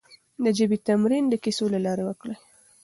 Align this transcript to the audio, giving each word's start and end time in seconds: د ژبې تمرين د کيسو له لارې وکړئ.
د 0.43 0.45
ژبې 0.57 0.77
تمرين 0.87 1.25
د 1.29 1.33
کيسو 1.43 1.65
له 1.73 1.79
لارې 1.85 2.03
وکړئ. 2.05 2.35